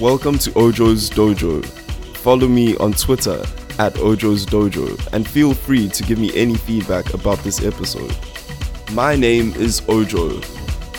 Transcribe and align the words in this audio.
Welcome 0.00 0.38
to 0.38 0.52
Ojo's 0.52 1.10
Dojo. 1.10 1.64
Follow 2.18 2.46
me 2.46 2.76
on 2.76 2.92
Twitter 2.92 3.40
at 3.80 3.94
Ojo's 3.94 4.46
Dojo 4.46 4.96
and 5.12 5.28
feel 5.28 5.54
free 5.54 5.88
to 5.88 6.04
give 6.04 6.20
me 6.20 6.30
any 6.36 6.54
feedback 6.54 7.14
about 7.14 7.38
this 7.38 7.64
episode. 7.64 8.16
My 8.92 9.16
name 9.16 9.52
is 9.54 9.82
Ojo. 9.88 10.40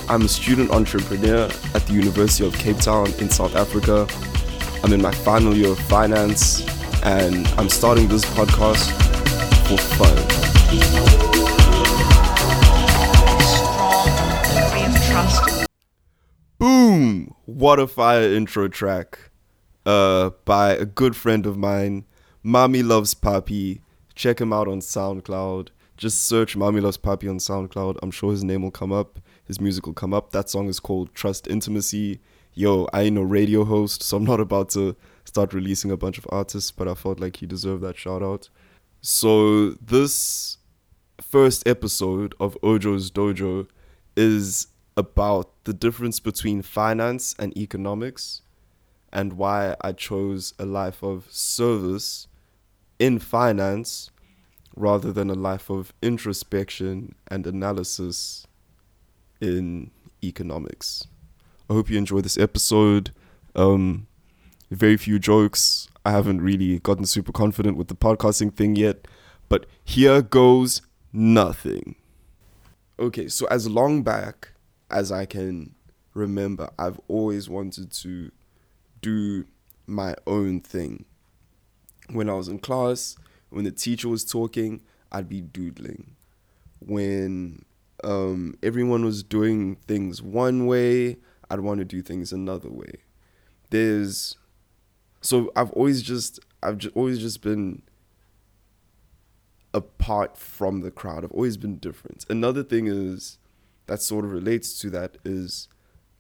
I'm 0.10 0.24
a 0.24 0.28
student 0.28 0.72
entrepreneur 0.72 1.46
at 1.74 1.88
the 1.88 1.94
University 1.94 2.46
of 2.46 2.54
Cape 2.56 2.80
Town 2.80 3.08
in 3.20 3.30
South 3.30 3.56
Africa. 3.56 4.06
I'm 4.84 4.92
in 4.92 5.02
my 5.02 5.12
final 5.12 5.56
year 5.56 5.70
of 5.70 5.80
finance 5.80 6.68
and 7.06 7.48
I'm 7.58 7.70
starting 7.70 8.10
this 8.10 8.26
podcast 8.26 8.92
for 9.70 9.78
fun. 9.96 10.29
Boom! 16.60 17.34
What 17.46 17.80
a 17.80 17.88
fire 17.88 18.34
intro 18.34 18.68
track. 18.68 19.32
Uh, 19.86 20.32
by 20.44 20.74
a 20.74 20.86
good 20.86 21.16
friend 21.16 21.46
of 21.46 21.58
mine, 21.58 22.04
Mommy 22.44 22.84
Loves 22.84 23.14
Papi. 23.14 23.80
Check 24.14 24.42
him 24.42 24.52
out 24.52 24.68
on 24.68 24.82
SoundCloud. 24.82 25.70
Just 25.96 26.28
search 26.28 26.58
Mommy 26.58 26.82
Loves 26.82 26.98
Papi 26.98 27.30
on 27.30 27.38
SoundCloud. 27.38 27.98
I'm 28.04 28.12
sure 28.12 28.32
his 28.32 28.44
name 28.44 28.62
will 28.62 28.72
come 28.72 28.92
up. 28.92 29.20
His 29.46 29.62
music 29.62 29.86
will 29.86 29.94
come 29.94 30.14
up. 30.14 30.32
That 30.32 30.50
song 30.50 30.68
is 30.68 30.82
called 30.82 31.16
Trust 31.16 31.48
Intimacy. 31.48 32.20
Yo, 32.54 32.90
I 32.92 33.04
ain't 33.04 33.16
no 33.16 33.22
radio 33.22 33.64
host, 33.64 34.04
so 34.04 34.18
I'm 34.18 34.26
not 34.26 34.42
about 34.42 34.68
to 34.72 34.98
start 35.24 35.54
releasing 35.54 35.92
a 35.92 35.98
bunch 35.98 36.18
of 36.18 36.28
artists, 36.30 36.72
but 36.72 36.90
I 36.90 36.94
felt 36.94 37.22
like 37.22 37.38
he 37.38 37.46
deserved 37.46 37.84
that 37.84 37.98
shout 37.98 38.22
out. 38.22 38.50
So 39.00 39.70
this 39.72 40.58
first 41.22 41.66
episode 41.66 42.36
of 42.38 42.58
Ojo's 42.62 43.12
Dojo 43.12 43.68
is 44.18 44.68
about 45.00 45.64
the 45.64 45.74
difference 45.74 46.20
between 46.20 46.62
finance 46.62 47.34
and 47.40 47.58
economics 47.58 48.42
and 49.14 49.34
why 49.34 49.76
I 49.80 49.94
chose 49.94 50.54
a 50.60 50.66
life 50.66 51.02
of 51.02 51.28
service 51.30 52.28
in 53.00 53.18
finance 53.18 54.12
rather 54.76 55.14
than 55.14 55.30
a 55.30 55.36
life 55.36 55.70
of 55.70 55.94
introspection 56.02 57.16
and 57.30 57.48
analysis 57.48 58.46
in 59.40 59.90
economics. 60.22 61.08
I 61.70 61.74
hope 61.74 61.90
you 61.90 61.98
enjoy 61.98 62.20
this 62.20 62.38
episode. 62.38 63.12
Um, 63.56 64.08
very 64.70 64.98
few 64.98 65.18
jokes. 65.18 65.88
I 66.06 66.12
haven't 66.12 66.42
really 66.42 66.80
gotten 66.80 67.06
super 67.06 67.32
confident 67.32 67.78
with 67.78 67.88
the 67.88 67.96
podcasting 67.96 68.54
thing 68.54 68.76
yet, 68.76 69.08
but 69.48 69.66
here 69.84 70.22
goes 70.22 70.82
nothing. 71.14 71.96
Okay, 73.00 73.30
so 73.30 73.48
as 73.48 73.70
long 73.70 74.04
back 74.04 74.50
as 74.90 75.12
I 75.12 75.26
can 75.26 75.76
remember, 76.14 76.70
I've 76.78 77.00
always 77.08 77.50
wanted 77.50 77.92
to 77.92 78.32
do 79.02 79.46
my 79.88 80.16
own 80.28 80.62
thing. 80.62 81.06
When 82.10 82.30
I 82.30 82.34
was 82.34 82.48
in 82.48 82.60
class, 82.60 83.16
when 83.50 83.66
the 83.66 83.72
teacher 83.72 84.10
was 84.10 84.26
talking, 84.26 84.82
I'd 85.12 85.30
be 85.30 85.42
doodling. 85.42 86.16
When 86.80 87.66
um, 88.04 88.58
everyone 88.64 89.04
was 89.04 89.24
doing 89.24 89.76
things 89.88 90.22
one 90.22 90.66
way, 90.66 91.18
I'd 91.50 91.60
want 91.60 91.80
to 91.80 91.86
do 91.86 92.02
things 92.02 92.32
another 92.32 92.70
way. 92.70 92.94
There's 93.70 94.38
so 95.22 95.52
I've 95.56 95.72
always 95.72 96.02
just 96.02 96.40
I've 96.64 96.80
always 96.96 97.20
just 97.20 97.42
been 97.42 97.82
apart 99.74 100.38
from 100.38 100.82
the 100.82 100.92
crowd. 100.92 101.24
I've 101.24 101.32
always 101.32 101.58
been 101.58 101.78
different. 101.78 102.26
Another 102.30 102.64
thing 102.64 102.88
is 102.88 103.39
that 103.90 104.02
sort 104.02 104.24
of 104.24 104.32
relates 104.32 104.80
to 104.80 104.90
that 104.92 105.18
is 105.26 105.68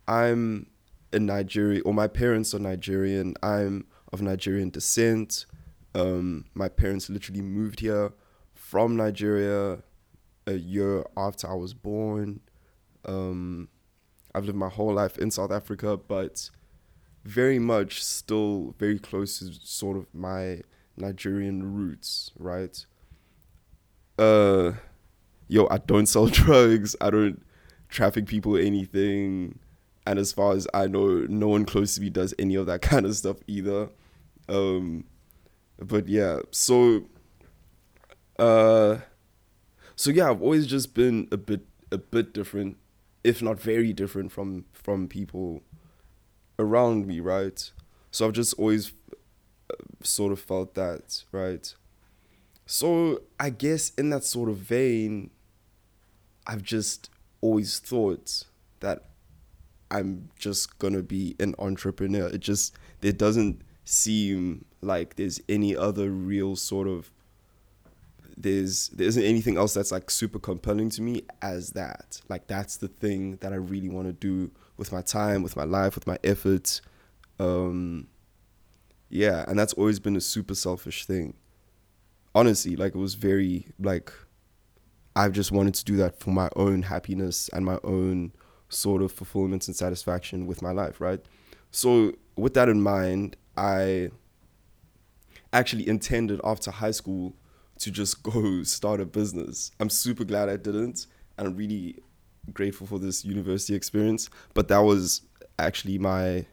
I'm 0.07 0.65
in 1.13 1.27
Nigeria 1.27 1.81
or 1.85 1.93
my 1.93 2.07
parents 2.07 2.53
are 2.55 2.59
Nigerian. 2.59 3.35
I'm 3.43 3.85
of 4.11 4.23
Nigerian 4.23 4.71
descent. 4.71 5.45
Um, 5.93 6.45
my 6.55 6.67
parents 6.67 7.09
literally 7.11 7.41
moved 7.41 7.79
here 7.79 8.11
from 8.55 8.95
Nigeria 8.95 9.83
a 10.47 10.53
year 10.53 11.05
after 11.15 11.47
I 11.47 11.53
was 11.53 11.75
born. 11.75 12.39
Um, 13.05 13.69
I've 14.33 14.45
lived 14.45 14.57
my 14.57 14.69
whole 14.69 14.93
life 14.93 15.19
in 15.19 15.29
South 15.29 15.51
Africa, 15.51 15.95
but 15.95 16.49
very 17.23 17.59
much 17.59 18.03
still 18.03 18.73
very 18.79 18.97
close 18.97 19.39
to 19.39 19.53
sort 19.53 19.95
of 19.95 20.07
my 20.11 20.61
Nigerian 20.97 21.75
roots, 21.75 22.31
right? 22.39 22.83
Uh, 24.17 24.71
yo, 25.47 25.67
I 25.69 25.77
don't 25.77 26.07
sell 26.07 26.25
drugs. 26.41 26.95
I 26.99 27.11
don't 27.11 27.43
traffic 27.89 28.27
people 28.27 28.55
anything. 28.55 29.59
And 30.05 30.17
as 30.17 30.31
far 30.31 30.53
as 30.53 30.67
I 30.73 30.87
know, 30.87 31.25
no 31.27 31.49
one 31.49 31.65
close 31.65 31.95
to 31.95 32.01
me 32.01 32.09
does 32.09 32.33
any 32.39 32.55
of 32.55 32.65
that 32.67 32.81
kind 32.83 33.05
of 33.05 33.15
stuff 33.15 33.37
either. 33.47 33.89
Um, 34.47 35.05
but 35.77 36.07
yeah, 36.07 36.39
so, 36.51 37.03
uh, 38.37 38.97
so 39.95 40.11
yeah, 40.11 40.29
I've 40.29 40.41
always 40.41 40.65
just 40.67 40.93
been 40.93 41.27
a 41.31 41.37
bit, 41.37 41.61
a 41.91 41.97
bit 41.97 42.33
different, 42.33 42.77
if 43.23 43.41
not 43.41 43.59
very 43.59 43.93
different 43.93 44.31
from 44.31 44.65
from 44.73 45.07
people 45.07 45.61
around 46.57 47.07
me, 47.07 47.19
right? 47.19 47.71
So 48.11 48.25
I've 48.27 48.33
just 48.33 48.53
always 48.55 48.91
uh, 49.71 49.75
sort 50.03 50.31
of 50.31 50.39
felt 50.39 50.73
that, 50.75 51.23
right? 51.31 51.73
So 52.65 53.21
I 53.39 53.49
guess 53.49 53.91
in 53.95 54.09
that 54.09 54.23
sort 54.23 54.49
of 54.49 54.57
vein, 54.57 55.31
I've 56.45 56.63
just 56.63 57.09
always 57.41 57.79
thought 57.79 58.43
that 58.79 59.05
I'm 59.91 60.29
just 60.37 60.79
gonna 60.79 61.03
be 61.03 61.35
an 61.39 61.55
entrepreneur. 61.59 62.27
It 62.27 62.39
just 62.39 62.75
it 63.01 63.17
doesn't 63.17 63.61
seem 63.85 64.65
like 64.81 65.15
there's 65.15 65.41
any 65.49 65.75
other 65.75 66.09
real 66.11 66.55
sort 66.55 66.87
of 66.87 67.11
there's 68.37 68.87
there 68.89 69.07
isn't 69.07 69.23
anything 69.23 69.57
else 69.57 69.73
that's 69.73 69.91
like 69.91 70.09
super 70.09 70.39
compelling 70.39 70.89
to 70.91 71.01
me 71.01 71.23
as 71.41 71.71
that. 71.71 72.21
Like 72.29 72.47
that's 72.47 72.77
the 72.77 72.87
thing 72.87 73.37
that 73.37 73.51
I 73.51 73.57
really 73.57 73.89
want 73.89 74.07
to 74.07 74.13
do 74.13 74.51
with 74.77 74.91
my 74.91 75.01
time, 75.01 75.43
with 75.43 75.57
my 75.57 75.65
life, 75.65 75.95
with 75.95 76.07
my 76.07 76.17
efforts. 76.23 76.81
Um, 77.39 78.07
yeah, 79.09 79.43
and 79.47 79.59
that's 79.59 79.73
always 79.73 79.99
been 79.99 80.15
a 80.15 80.21
super 80.21 80.55
selfish 80.55 81.05
thing. 81.05 81.33
Honestly, 82.33 82.75
like 82.75 82.95
it 82.95 82.99
was 82.99 83.15
very 83.15 83.67
like 83.79 84.13
I've 85.19 85.33
just 85.33 85.51
wanted 85.51 85.73
to 85.73 85.83
do 85.83 85.97
that 85.97 86.17
for 86.17 86.29
my 86.29 86.47
own 86.55 86.83
happiness 86.83 87.49
and 87.51 87.65
my 87.65 87.77
own 87.83 88.31
sort 88.69 89.01
of 89.01 89.11
fulfillment 89.11 89.67
and 89.67 89.75
satisfaction 89.75 90.47
with 90.47 90.61
my 90.61 90.71
life, 90.71 91.01
right? 91.01 91.19
So 91.71 92.13
with 92.37 92.53
that 92.53 92.69
in 92.69 92.81
mind, 92.81 93.35
I 93.57 94.11
actually 95.51 95.89
intended 95.89 96.39
after 96.45 96.71
high 96.71 96.91
school 96.91 97.35
to 97.79 97.91
just 97.91 98.23
go 98.31 98.63
start 98.63 99.01
a 99.01 99.05
business. 99.05 99.71
I'm 99.81 99.89
super 99.89 100.23
glad 100.23 100.47
I 100.47 100.55
didn't, 100.55 101.05
and 101.37 101.49
I'm 101.49 101.55
really 101.57 101.97
grateful 102.53 102.87
for 102.87 102.97
this 102.97 103.25
university 103.25 103.75
experience. 103.75 104.29
But 104.53 104.69
that 104.69 104.79
was 104.79 105.23
actually 105.57 105.97
my 105.97 106.45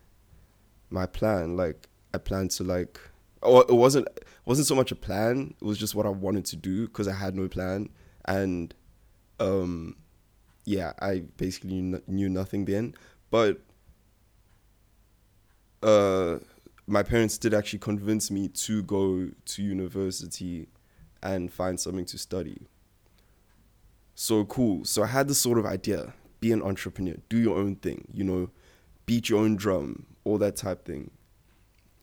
my 0.90 1.06
plan. 1.06 1.56
Like 1.56 1.88
I 2.12 2.18
planned 2.18 2.50
to 2.52 2.64
like, 2.64 2.98
oh, 3.44 3.60
it 3.60 3.70
wasn't 3.70 4.08
it 4.08 4.26
wasn't 4.44 4.66
so 4.66 4.74
much 4.74 4.90
a 4.90 4.96
plan. 4.96 5.54
It 5.62 5.64
was 5.64 5.78
just 5.78 5.94
what 5.94 6.04
I 6.04 6.08
wanted 6.08 6.46
to 6.46 6.56
do 6.56 6.88
because 6.88 7.06
I 7.06 7.14
had 7.14 7.36
no 7.36 7.46
plan, 7.46 7.90
and 8.26 8.74
um, 9.40 9.96
yeah, 10.64 10.92
I 11.00 11.24
basically 11.36 11.80
knew, 11.80 12.02
knew 12.06 12.28
nothing 12.28 12.64
then. 12.64 12.94
But 13.30 13.60
uh, 15.82 16.38
my 16.86 17.02
parents 17.02 17.38
did 17.38 17.54
actually 17.54 17.80
convince 17.80 18.30
me 18.30 18.48
to 18.48 18.82
go 18.82 19.30
to 19.44 19.62
university 19.62 20.68
and 21.22 21.52
find 21.52 21.78
something 21.78 22.04
to 22.06 22.18
study 22.18 22.66
so 24.16 24.44
cool. 24.46 24.84
So 24.84 25.02
I 25.02 25.06
had 25.06 25.28
this 25.28 25.38
sort 25.38 25.58
of 25.58 25.66
idea 25.66 26.14
be 26.40 26.52
an 26.52 26.62
entrepreneur, 26.62 27.16
do 27.28 27.38
your 27.38 27.56
own 27.56 27.76
thing, 27.76 28.08
you 28.12 28.24
know, 28.24 28.50
beat 29.06 29.28
your 29.30 29.40
own 29.40 29.56
drum, 29.56 30.06
all 30.24 30.38
that 30.38 30.56
type 30.56 30.84
thing. 30.84 31.10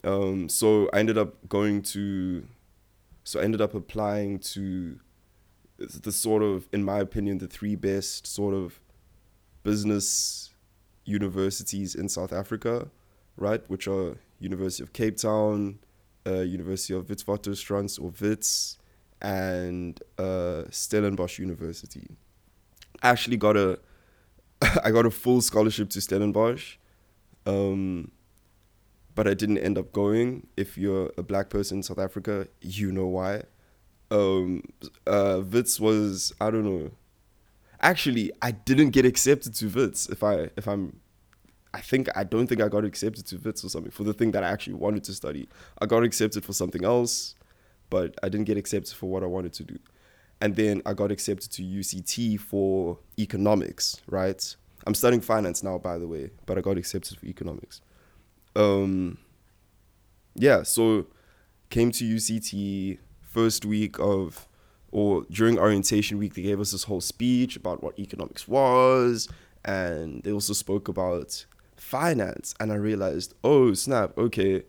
Um, 0.03 0.49
so 0.49 0.89
I 0.93 0.99
ended 0.99 1.17
up 1.17 1.47
going 1.49 1.81
to, 1.83 2.47
so 3.23 3.39
I 3.39 3.43
ended 3.43 3.61
up 3.61 3.73
applying 3.73 4.39
to 4.39 4.99
the 5.87 6.11
sort 6.11 6.43
of, 6.43 6.67
in 6.71 6.83
my 6.83 6.99
opinion, 6.99 7.37
the 7.37 7.47
three 7.47 7.75
best 7.75 8.27
sort 8.27 8.53
of 8.53 8.79
business 9.63 10.53
universities 11.05 11.95
in 11.95 12.09
South 12.09 12.33
Africa, 12.33 12.87
right? 13.37 13.63
Which 13.69 13.87
are 13.87 14.17
University 14.39 14.83
of 14.83 14.93
Cape 14.93 15.17
Town, 15.17 15.79
uh, 16.25 16.41
University 16.41 16.93
of 16.93 17.07
Witwatersrand 17.07 18.01
or 18.01 18.13
Wits, 18.19 18.77
and 19.21 19.99
uh, 20.17 20.63
Stellenbosch 20.69 21.39
University. 21.39 22.07
I 23.01 23.09
actually 23.09 23.37
got 23.37 23.57
a 23.57 23.79
I 24.83 24.91
got 24.91 25.05
a 25.05 25.11
full 25.11 25.41
scholarship 25.41 25.89
to 25.91 26.01
Stellenbosch, 26.01 26.77
um, 27.45 28.11
but 29.15 29.27
I 29.27 29.33
didn't 29.33 29.57
end 29.57 29.77
up 29.77 29.91
going. 29.91 30.47
If 30.55 30.77
you're 30.77 31.11
a 31.17 31.23
black 31.23 31.49
person 31.49 31.77
in 31.77 31.83
South 31.83 31.99
Africa, 31.99 32.47
you 32.61 32.91
know 32.91 33.07
why. 33.07 33.43
Um, 34.13 34.61
uh, 35.07 35.41
Wits 35.51 35.79
was 35.79 36.33
I 36.39 36.51
don't 36.51 36.63
know. 36.63 36.91
Actually, 37.81 38.31
I 38.41 38.51
didn't 38.51 38.91
get 38.91 39.05
accepted 39.05 39.55
to 39.55 39.67
Wits. 39.67 40.07
If 40.07 40.23
I 40.23 40.51
if 40.55 40.67
I'm 40.67 41.01
I 41.73 41.81
think 41.81 42.07
I 42.15 42.23
don't 42.23 42.45
think 42.45 42.61
I 42.61 42.67
got 42.67 42.85
accepted 42.85 43.25
to 43.27 43.37
Wits 43.37 43.65
or 43.65 43.69
something 43.69 43.91
for 43.91 44.03
the 44.03 44.13
thing 44.13 44.31
that 44.31 44.43
I 44.43 44.49
actually 44.49 44.75
wanted 44.75 45.03
to 45.05 45.13
study. 45.13 45.49
I 45.81 45.87
got 45.87 46.03
accepted 46.03 46.45
for 46.45 46.53
something 46.53 46.85
else, 46.85 47.33
but 47.89 48.13
I 48.21 48.29
didn't 48.29 48.45
get 48.45 48.57
accepted 48.57 48.95
for 48.95 49.09
what 49.09 49.23
I 49.23 49.25
wanted 49.25 49.53
to 49.53 49.63
do. 49.63 49.79
And 50.39 50.55
then 50.55 50.83
I 50.85 50.93
got 50.93 51.11
accepted 51.11 51.51
to 51.53 51.63
UCT 51.63 52.39
for 52.39 52.99
economics, 53.17 53.99
right? 54.07 54.55
I'm 54.85 54.93
studying 54.93 55.21
finance 55.21 55.63
now, 55.63 55.77
by 55.77 55.97
the 55.97 56.07
way, 56.07 56.29
but 56.45 56.57
I 56.57 56.61
got 56.61 56.77
accepted 56.77 57.17
for 57.17 57.25
economics. 57.25 57.81
Um, 58.55 59.17
yeah, 60.35 60.63
so 60.63 61.07
came 61.69 61.91
to 61.91 62.03
UCT 62.03 62.99
first 63.33 63.65
week 63.65 63.99
of 63.99 64.47
or 64.91 65.25
during 65.31 65.57
orientation 65.57 66.17
week 66.17 66.33
they 66.35 66.43
gave 66.43 66.59
us 66.59 66.71
this 66.71 66.83
whole 66.83 67.01
speech 67.01 67.55
about 67.55 67.81
what 67.83 67.97
economics 67.97 68.47
was 68.47 69.27
and 69.65 70.21
they 70.23 70.31
also 70.31 70.53
spoke 70.53 70.87
about 70.87 71.45
finance 71.75 72.53
and 72.59 72.71
I 72.71 72.75
realized, 72.75 73.33
"Oh, 73.43 73.73
snap, 73.73 74.17
okay. 74.17 74.63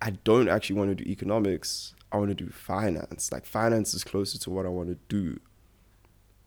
I 0.00 0.10
don't 0.10 0.48
actually 0.48 0.78
want 0.78 0.90
to 0.96 1.04
do 1.04 1.10
economics. 1.10 1.94
I 2.12 2.18
want 2.18 2.30
to 2.30 2.44
do 2.44 2.50
finance. 2.50 3.32
Like 3.32 3.44
finance 3.44 3.94
is 3.94 4.04
closer 4.04 4.38
to 4.38 4.50
what 4.50 4.64
I 4.66 4.68
want 4.68 4.88
to 4.90 4.98
do." 5.08 5.40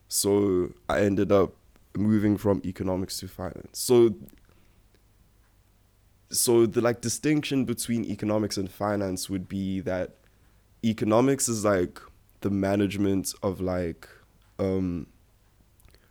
So, 0.07 0.73
I 0.89 1.01
ended 1.01 1.31
up 1.31 1.53
moving 1.95 2.37
from 2.37 2.61
economics 2.65 3.19
to 3.19 3.27
finance. 3.27 3.79
So 3.79 4.15
so 6.29 6.65
the 6.65 6.81
like 6.81 7.01
distinction 7.01 7.65
between 7.65 8.05
economics 8.05 8.57
and 8.57 8.71
finance 8.71 9.29
would 9.29 9.49
be 9.49 9.81
that 9.81 10.15
economics 10.83 11.47
is 11.47 11.63
like 11.63 11.99
the 12.41 12.49
management 12.49 13.33
of 13.43 13.61
like 13.61 14.07
um 14.59 15.07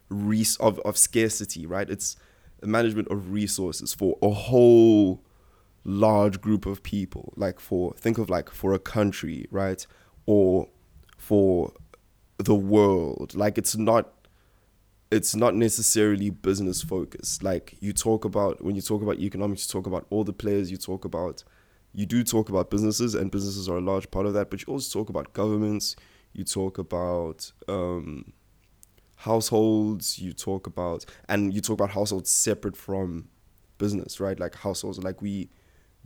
res- 0.08 0.56
of, 0.56 0.78
of 0.80 0.96
scarcity 0.96 1.66
right 1.66 1.90
it's 1.90 2.16
the 2.60 2.66
management 2.66 3.08
of 3.08 3.32
resources 3.32 3.94
for 3.94 4.16
a 4.22 4.30
whole 4.30 5.22
large 5.84 6.40
group 6.40 6.66
of 6.66 6.82
people 6.82 7.32
like 7.36 7.58
for 7.58 7.94
think 7.94 8.18
of 8.18 8.28
like 8.28 8.50
for 8.50 8.72
a 8.74 8.78
country 8.78 9.46
right 9.50 9.86
or 10.26 10.68
for 11.16 11.72
the 12.38 12.54
world 12.54 13.34
like 13.34 13.56
it's 13.58 13.76
not 13.76 14.12
it's 15.10 15.34
not 15.34 15.54
necessarily 15.54 16.30
business 16.30 16.82
focused. 16.82 17.42
Like 17.42 17.76
you 17.80 17.92
talk 17.92 18.24
about 18.24 18.62
when 18.62 18.76
you 18.76 18.82
talk 18.82 19.02
about 19.02 19.18
economics, 19.18 19.66
you 19.66 19.72
talk 19.72 19.86
about 19.86 20.06
all 20.10 20.24
the 20.24 20.32
players. 20.32 20.70
You 20.70 20.76
talk 20.76 21.04
about 21.04 21.42
you 21.92 22.06
do 22.06 22.22
talk 22.22 22.48
about 22.48 22.70
businesses, 22.70 23.14
and 23.14 23.30
businesses 23.30 23.68
are 23.68 23.78
a 23.78 23.80
large 23.80 24.10
part 24.10 24.26
of 24.26 24.34
that. 24.34 24.50
But 24.50 24.62
you 24.66 24.72
also 24.72 24.98
talk 24.98 25.08
about 25.08 25.32
governments. 25.32 25.96
You 26.32 26.44
talk 26.44 26.78
about 26.78 27.52
um, 27.68 28.32
households. 29.16 30.18
You 30.18 30.32
talk 30.32 30.66
about 30.66 31.04
and 31.28 31.52
you 31.52 31.60
talk 31.60 31.74
about 31.74 31.90
households 31.90 32.30
separate 32.30 32.76
from 32.76 33.28
business, 33.78 34.20
right? 34.20 34.38
Like 34.38 34.54
households, 34.54 35.02
like 35.02 35.20
we 35.20 35.50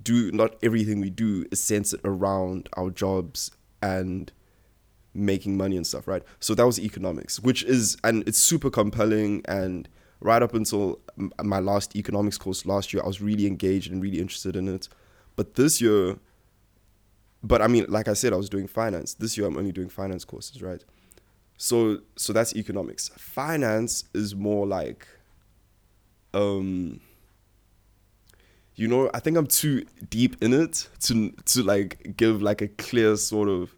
do 0.02 0.32
not 0.32 0.56
everything 0.62 1.00
we 1.00 1.10
do 1.10 1.46
is 1.50 1.62
centered 1.62 2.00
around 2.04 2.68
our 2.76 2.90
jobs 2.90 3.50
and 3.82 4.32
making 5.12 5.56
money 5.56 5.76
and 5.76 5.86
stuff, 5.86 6.08
right? 6.08 6.22
So 6.40 6.54
that 6.54 6.66
was 6.66 6.80
economics, 6.80 7.38
which 7.40 7.62
is 7.64 7.96
and 8.02 8.26
it's 8.26 8.38
super 8.38 8.70
compelling 8.70 9.42
and 9.46 9.88
right 10.20 10.42
up 10.42 10.54
until 10.54 11.00
my 11.42 11.58
last 11.60 11.94
economics 11.94 12.38
course 12.38 12.66
last 12.66 12.92
year, 12.92 13.02
I 13.02 13.06
was 13.06 13.20
really 13.20 13.46
engaged 13.46 13.92
and 13.92 14.02
really 14.02 14.18
interested 14.18 14.56
in 14.56 14.68
it. 14.68 14.88
But 15.36 15.54
this 15.54 15.80
year, 15.80 16.16
but 17.42 17.60
I 17.60 17.66
mean, 17.66 17.86
like 17.88 18.08
I 18.08 18.14
said, 18.14 18.32
I 18.32 18.36
was 18.36 18.48
doing 18.48 18.66
finance. 18.66 19.14
This 19.14 19.36
year, 19.36 19.46
I'm 19.46 19.56
only 19.56 19.72
doing 19.72 19.88
finance 19.88 20.24
courses, 20.24 20.62
right? 20.62 20.82
So, 21.56 21.98
so 22.16 22.32
that's 22.32 22.54
economics. 22.56 23.10
Finance 23.16 24.04
is 24.14 24.34
more 24.34 24.66
like, 24.66 25.06
um, 26.32 27.00
you 28.76 28.88
know, 28.88 29.10
I 29.14 29.20
think 29.20 29.36
I'm 29.36 29.46
too 29.46 29.84
deep 30.10 30.36
in 30.42 30.52
it 30.52 30.88
to 31.00 31.30
to 31.30 31.62
like 31.62 32.16
give 32.16 32.42
like 32.42 32.60
a 32.60 32.68
clear 32.68 33.16
sort 33.16 33.48
of 33.48 33.74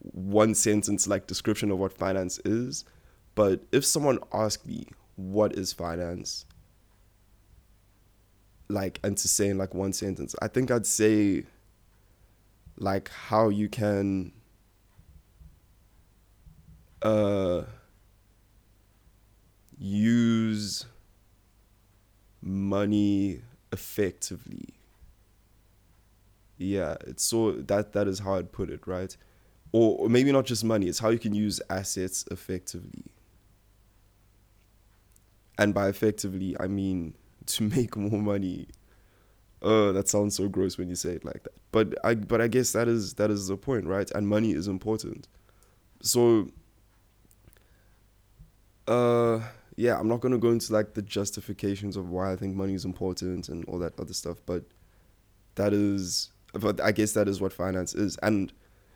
one 0.00 0.54
sentence 0.54 1.08
like 1.08 1.26
description 1.26 1.70
of 1.70 1.78
what 1.78 1.92
finance 1.92 2.38
is. 2.44 2.84
But 3.34 3.62
if 3.72 3.84
someone 3.84 4.18
asked 4.32 4.66
me 4.66 4.86
what 5.16 5.54
is 5.56 5.72
finance, 5.72 6.46
like 8.68 9.00
and 9.02 9.16
to 9.18 9.28
say 9.28 9.48
in 9.48 9.58
like 9.58 9.74
one 9.74 9.92
sentence, 9.92 10.34
I 10.42 10.48
think 10.48 10.70
I'd 10.70 10.86
say 10.86 11.44
like 12.76 13.10
how 13.10 13.48
you 13.48 13.68
can 13.68 14.32
uh 17.02 17.62
use 19.78 20.86
money 22.40 23.42
effectively. 23.72 24.74
Yeah 26.56 26.96
it's 27.06 27.22
so 27.24 27.52
that 27.52 27.92
that 27.92 28.08
is 28.08 28.18
how 28.18 28.34
i'd 28.34 28.50
put 28.52 28.70
it 28.70 28.86
right? 28.86 29.16
Or, 29.70 29.98
or 29.98 30.08
maybe 30.08 30.32
not 30.32 30.46
just 30.46 30.64
money, 30.64 30.86
it's 30.88 30.98
how 30.98 31.10
you 31.10 31.18
can 31.18 31.34
use 31.34 31.60
assets 31.68 32.24
effectively. 32.30 33.04
And 35.58 35.74
by 35.74 35.88
effectively, 35.88 36.56
I 36.58 36.66
mean 36.68 37.14
to 37.54 37.64
make 37.64 37.96
more 37.96 38.20
money. 38.20 38.68
Uh, 39.60 39.92
that 39.92 40.08
sounds 40.08 40.36
so 40.36 40.48
gross 40.48 40.78
when 40.78 40.88
you 40.88 40.94
say 40.94 41.10
it 41.10 41.24
like 41.24 41.42
that. 41.42 41.54
But 41.72 41.94
I 42.04 42.14
but 42.14 42.40
I 42.40 42.48
guess 42.48 42.72
that 42.72 42.88
is 42.88 43.14
that 43.14 43.30
is 43.30 43.48
the 43.48 43.56
point, 43.56 43.86
right? 43.86 44.10
And 44.12 44.28
money 44.28 44.52
is 44.52 44.68
important. 44.68 45.28
So 46.02 46.48
uh 48.86 49.40
yeah, 49.76 49.98
I'm 49.98 50.08
not 50.08 50.20
gonna 50.20 50.38
go 50.38 50.50
into 50.50 50.72
like 50.72 50.94
the 50.94 51.02
justifications 51.02 51.96
of 51.96 52.10
why 52.10 52.32
I 52.32 52.36
think 52.36 52.56
money 52.56 52.74
is 52.74 52.84
important 52.84 53.48
and 53.48 53.64
all 53.66 53.78
that 53.80 53.98
other 54.00 54.14
stuff, 54.14 54.38
but 54.46 54.64
that 55.56 55.72
is 55.72 56.30
but 56.52 56.80
I 56.80 56.92
guess 56.92 57.12
that 57.12 57.28
is 57.28 57.40
what 57.40 57.52
finance 57.52 57.94
is. 57.94 58.16
And 58.22 58.52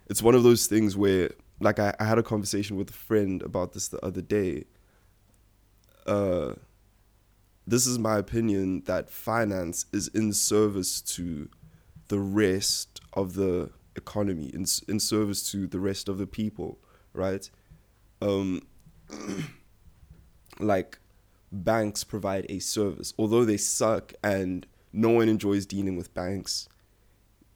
it's 0.08 0.22
one 0.22 0.34
of 0.34 0.43
those 0.43 0.66
things 0.66 0.96
where 0.96 1.31
like 1.60 1.78
I, 1.78 1.94
I 2.00 2.04
had 2.04 2.19
a 2.19 2.22
conversation 2.22 2.76
with 2.76 2.90
a 2.90 2.94
friend 2.94 3.43
about 3.43 3.72
this 3.75 3.88
the 3.88 4.04
other 4.04 4.22
day. 4.22 4.64
Uh 6.06 6.54
this 7.67 7.87
is 7.87 7.99
my 7.99 8.19
opinion 8.19 8.82
that 8.87 9.11
finance 9.11 9.87
is 9.93 10.09
in 10.09 10.32
service 10.32 11.00
to 11.00 11.49
the 12.09 12.19
rest 12.19 13.00
of 13.12 13.35
the 13.35 13.70
economy 13.97 14.47
in 14.47 14.64
in 14.88 14.99
service 14.99 15.50
to 15.50 15.67
the 15.67 15.79
rest 15.79 16.09
of 16.09 16.19
the 16.19 16.26
people 16.26 16.79
right? 17.12 17.50
Um 18.20 18.62
like 20.59 20.99
banks 21.50 22.02
provide 22.04 22.47
a 22.49 22.59
service. 22.59 23.12
Although 23.19 23.45
they 23.45 23.59
suck 23.59 24.14
and 24.23 24.66
no 24.92 25.11
one 25.11 25.28
enjoys 25.28 25.66
dealing 25.66 25.97
with 25.97 26.12
banks 26.14 26.69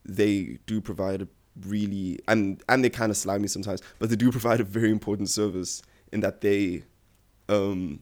they 0.09 0.59
do 0.67 0.81
provide 0.81 1.23
a 1.23 1.29
really 1.67 2.19
and 2.29 2.63
and 2.69 2.85
they 2.85 2.91
kind 2.91 3.11
of 3.11 3.17
slimy 3.17 3.49
sometimes, 3.49 3.83
but 3.99 4.11
they 4.11 4.17
do 4.17 4.31
provide 4.31 4.61
a 4.61 4.65
very 4.65 4.91
important 4.91 5.29
service 5.29 5.83
in 6.13 6.21
that 6.21 6.41
they 6.41 6.85
um 7.49 8.01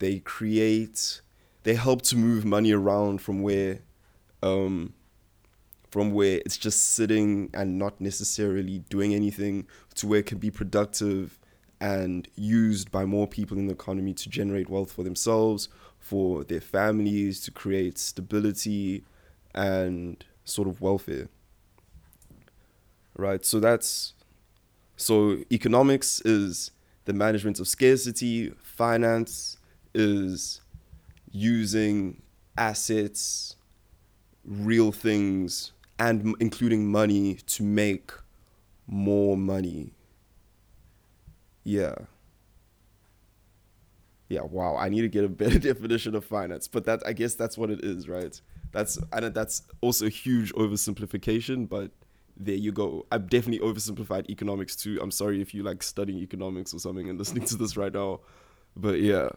they 0.00 0.18
create 0.18 1.20
they 1.62 1.74
help 1.74 2.02
to 2.02 2.16
move 2.16 2.44
money 2.44 2.72
around 2.72 3.22
from 3.22 3.42
where 3.42 3.80
um 4.42 4.92
from 5.90 6.12
where 6.12 6.40
it's 6.44 6.56
just 6.56 6.92
sitting 6.92 7.50
and 7.54 7.78
not 7.78 8.00
necessarily 8.00 8.80
doing 8.90 9.14
anything 9.14 9.66
to 9.94 10.06
where 10.06 10.20
it 10.20 10.26
can 10.26 10.38
be 10.38 10.50
productive 10.50 11.38
and 11.80 12.28
used 12.36 12.90
by 12.90 13.04
more 13.04 13.26
people 13.26 13.56
in 13.56 13.66
the 13.66 13.72
economy 13.72 14.12
to 14.12 14.28
generate 14.28 14.68
wealth 14.68 14.92
for 14.92 15.02
themselves, 15.02 15.68
for 15.98 16.44
their 16.44 16.60
families, 16.60 17.40
to 17.40 17.50
create 17.50 17.98
stability 17.98 19.02
and 19.54 20.24
sort 20.44 20.68
of 20.68 20.80
welfare 20.80 21.28
right? 23.20 23.44
So 23.44 23.60
that's 23.60 24.14
so 24.96 25.38
economics 25.52 26.20
is 26.24 26.72
the 27.04 27.12
management 27.12 27.60
of 27.60 27.68
scarcity, 27.68 28.50
finance 28.62 29.56
is 29.94 30.60
using 31.30 32.22
assets, 32.56 33.56
real 34.44 34.92
things, 34.92 35.72
and 35.98 36.34
including 36.40 36.90
money 36.90 37.34
to 37.46 37.62
make 37.62 38.12
more 38.86 39.36
money. 39.36 39.92
Yeah. 41.64 41.94
Yeah, 44.28 44.42
wow. 44.42 44.76
I 44.76 44.88
need 44.88 45.02
to 45.02 45.08
get 45.08 45.24
a 45.24 45.28
better 45.42 45.58
definition 45.58 46.14
of 46.14 46.24
finance, 46.24 46.68
but 46.68 46.84
that 46.84 47.02
I 47.06 47.12
guess 47.12 47.34
that's 47.34 47.58
what 47.58 47.70
it 47.70 47.84
is, 47.84 48.08
right? 48.08 48.40
That's 48.72 48.98
and 49.12 49.34
that's 49.34 49.62
also 49.80 50.06
a 50.06 50.10
huge 50.10 50.52
oversimplification, 50.54 51.68
but 51.68 51.90
there 52.36 52.54
you 52.54 52.72
go. 52.72 53.06
I've 53.12 53.28
definitely 53.28 53.66
oversimplified 53.66 54.30
economics 54.30 54.76
too. 54.76 54.98
I'm 55.02 55.10
sorry 55.10 55.42
if 55.42 55.52
you 55.52 55.62
like 55.62 55.82
studying 55.82 56.18
economics 56.20 56.72
or 56.72 56.78
something 56.78 57.08
and 57.08 57.18
listening 57.18 57.44
to 57.46 57.56
this 57.56 57.76
right 57.76 57.92
now. 57.92 58.20
But 58.76 59.00
yeah. 59.00 59.28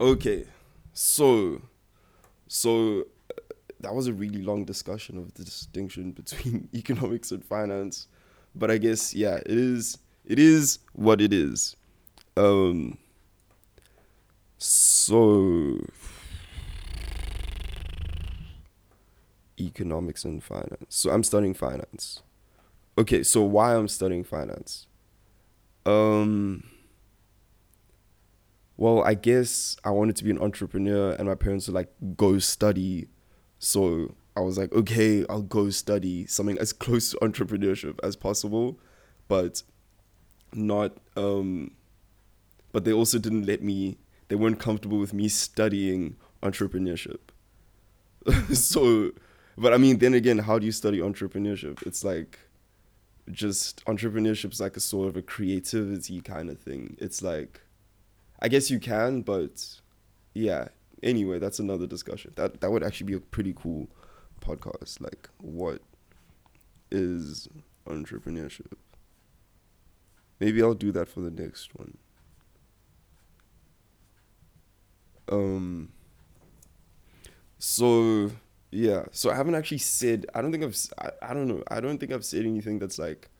Okay, 0.00 0.44
so, 0.92 1.62
so 2.48 3.00
uh, 3.30 3.40
that 3.80 3.94
was 3.94 4.06
a 4.06 4.12
really 4.12 4.42
long 4.42 4.64
discussion 4.64 5.18
of 5.18 5.34
the 5.34 5.44
distinction 5.44 6.12
between 6.12 6.68
economics 6.74 7.30
and 7.30 7.44
finance, 7.44 8.08
but 8.54 8.70
I 8.70 8.78
guess 8.78 9.14
yeah, 9.14 9.36
it 9.36 9.46
is. 9.46 9.98
It 10.26 10.38
is 10.38 10.78
what 10.92 11.20
it 11.20 11.32
is. 11.32 11.76
Um. 12.36 12.98
So, 14.58 15.78
economics 19.60 20.24
and 20.24 20.42
finance. 20.42 20.86
So 20.88 21.10
I'm 21.10 21.22
studying 21.22 21.54
finance. 21.54 22.22
Okay, 22.96 23.22
so 23.22 23.42
why 23.42 23.74
I'm 23.74 23.88
studying 23.88 24.24
finance? 24.24 24.86
Um 25.84 26.64
well, 28.76 29.04
I 29.04 29.14
guess 29.14 29.76
I 29.84 29.90
wanted 29.90 30.16
to 30.16 30.24
be 30.24 30.30
an 30.30 30.40
entrepreneur 30.40 31.12
and 31.12 31.28
my 31.28 31.34
parents 31.34 31.68
were 31.68 31.74
like 31.74 31.92
go 32.16 32.38
study. 32.38 33.08
So 33.58 34.14
I 34.36 34.40
was 34.40 34.58
like, 34.58 34.72
okay, 34.72 35.24
I'll 35.28 35.42
go 35.42 35.70
study 35.70 36.26
something 36.26 36.58
as 36.58 36.72
close 36.72 37.10
to 37.10 37.18
entrepreneurship 37.18 37.98
as 38.02 38.16
possible, 38.16 38.78
but 39.28 39.62
not 40.52 40.96
um 41.16 41.72
but 42.70 42.84
they 42.84 42.92
also 42.92 43.18
didn't 43.18 43.46
let 43.46 43.62
me 43.62 43.98
they 44.28 44.36
weren't 44.36 44.58
comfortable 44.58 44.98
with 44.98 45.12
me 45.12 45.28
studying 45.28 46.16
entrepreneurship. 46.42 47.18
so 48.52 49.12
but 49.56 49.72
I 49.72 49.76
mean 49.76 49.98
then 49.98 50.14
again, 50.14 50.38
how 50.38 50.58
do 50.58 50.66
you 50.66 50.72
study 50.72 50.98
entrepreneurship? 50.98 51.86
It's 51.86 52.02
like 52.02 52.40
just 53.30 53.84
entrepreneurship 53.86 54.52
is 54.52 54.60
like 54.60 54.76
a 54.76 54.80
sort 54.80 55.08
of 55.08 55.16
a 55.16 55.22
creativity 55.22 56.20
kind 56.20 56.50
of 56.50 56.58
thing. 56.58 56.96
It's 56.98 57.22
like 57.22 57.60
I 58.44 58.48
guess 58.48 58.70
you 58.70 58.78
can, 58.78 59.22
but 59.22 59.64
yeah. 60.34 60.68
Anyway, 61.02 61.38
that's 61.38 61.58
another 61.60 61.86
discussion. 61.86 62.34
That 62.36 62.60
that 62.60 62.70
would 62.70 62.82
actually 62.84 63.06
be 63.06 63.14
a 63.14 63.20
pretty 63.20 63.54
cool 63.56 63.88
podcast. 64.42 65.00
Like, 65.00 65.30
what 65.38 65.80
is 66.90 67.48
entrepreneurship? 67.86 68.74
Maybe 70.40 70.62
I'll 70.62 70.74
do 70.74 70.92
that 70.92 71.08
for 71.08 71.20
the 71.20 71.30
next 71.30 71.74
one. 71.74 71.96
Um. 75.32 75.92
So 77.58 78.30
yeah, 78.70 79.04
so 79.10 79.30
I 79.30 79.36
haven't 79.36 79.54
actually 79.54 79.78
said. 79.78 80.26
I 80.34 80.42
don't 80.42 80.52
think 80.52 80.64
I've. 80.64 80.76
I, 80.98 81.30
I 81.30 81.32
don't 81.32 81.48
know. 81.48 81.62
I 81.68 81.80
don't 81.80 81.96
think 81.96 82.12
I've 82.12 82.26
said 82.26 82.44
anything 82.44 82.78
that's 82.78 82.98
like 82.98 83.30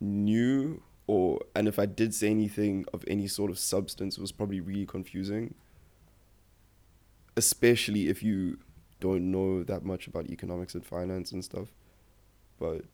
new 0.00 0.82
or 1.06 1.40
and 1.54 1.68
if 1.68 1.78
I 1.78 1.86
did 1.86 2.14
say 2.14 2.28
anything 2.28 2.86
of 2.92 3.04
any 3.06 3.26
sort 3.26 3.50
of 3.50 3.58
substance, 3.58 4.16
it 4.16 4.20
was 4.20 4.32
probably 4.32 4.60
really 4.60 4.86
confusing. 4.86 5.54
Especially 7.36 8.08
if 8.08 8.22
you 8.22 8.58
don't 9.00 9.30
know 9.30 9.62
that 9.64 9.84
much 9.84 10.06
about 10.06 10.30
economics 10.30 10.74
and 10.74 10.84
finance 10.84 11.32
and 11.32 11.44
stuff. 11.44 11.68
But 12.58 12.84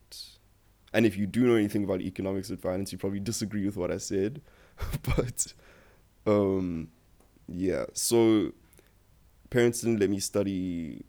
and 0.93 1.07
if 1.07 1.17
you 1.17 1.27
do 1.27 1.47
know 1.47 1.55
anything 1.55 1.85
about 1.85 2.01
economics 2.01 2.51
and 2.51 2.61
finance, 2.61 2.91
you 2.91 2.99
probably 2.99 3.21
disagree 3.21 3.65
with 3.65 3.77
what 3.77 3.93
I 3.93 3.99
said. 3.99 4.41
but 5.17 5.55
um 6.27 6.89
yeah, 7.47 7.85
so 7.93 8.53
parents 9.51 9.81
didn't 9.81 10.01
let 10.01 10.11
me 10.11 10.21
study 10.21 11.05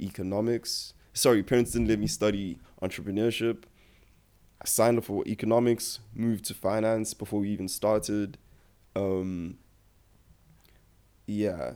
economics. 0.00 0.94
Sorry, 1.12 1.42
parents 1.42 1.72
didn't 1.72 1.88
let 1.88 1.98
me 1.98 2.08
study 2.08 2.58
entrepreneurship 2.82 3.64
I 4.64 4.66
signed 4.66 4.96
up 4.96 5.04
for 5.04 5.22
economics, 5.26 6.00
moved 6.14 6.46
to 6.46 6.54
finance 6.54 7.12
before 7.12 7.40
we 7.40 7.50
even 7.50 7.68
started. 7.68 8.38
Um, 8.96 9.58
yeah, 11.26 11.74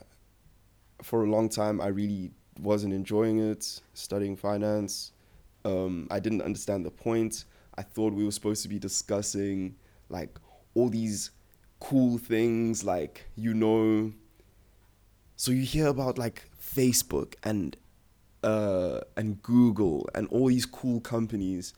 for 1.03 1.23
a 1.23 1.29
long 1.29 1.49
time, 1.49 1.79
I 1.79 1.87
really 1.87 2.31
wasn't 2.59 2.95
enjoying 2.95 3.37
it, 3.37 3.81
studying 3.93 4.35
finance. 4.35 5.11
Um, 5.63 6.07
I 6.09 6.19
didn't 6.19 6.41
understand 6.41 6.83
the 6.83 6.89
point. 6.89 7.45
I 7.77 7.83
thought 7.83 8.13
we 8.13 8.25
were 8.25 8.31
supposed 8.31 8.63
to 8.63 8.67
be 8.67 8.79
discussing 8.79 9.75
like 10.09 10.39
all 10.73 10.89
these 10.89 11.29
cool 11.79 12.17
things, 12.17 12.83
like, 12.83 13.27
you 13.35 13.53
know. 13.53 14.13
So 15.35 15.51
you 15.51 15.61
hear 15.61 15.87
about 15.87 16.17
like 16.17 16.49
Facebook 16.59 17.35
and 17.43 17.77
uh, 18.43 19.01
and 19.15 19.43
Google 19.43 20.09
and 20.15 20.27
all 20.29 20.47
these 20.47 20.65
cool 20.65 21.01
companies 21.01 21.73